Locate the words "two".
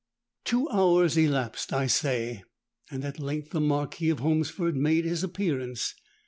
0.45-0.67